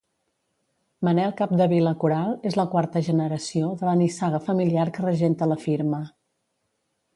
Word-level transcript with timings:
Manel 1.07 1.33
Capdevila 1.41 1.91
Coral 2.05 2.33
és 2.51 2.57
la 2.61 2.65
quarta 2.73 3.03
generació 3.09 3.69
de 3.83 3.89
la 3.91 3.95
nissaga 4.01 4.43
familiar 4.49 4.89
que 4.97 5.07
regenta 5.07 5.53
la 5.55 5.61
firma. 5.69 6.01